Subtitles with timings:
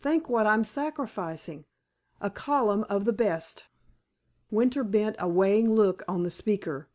[0.00, 3.68] Think what I'm sacrificing—a column of the best."
[4.50, 6.88] Winter bent a weighing look on the speaker.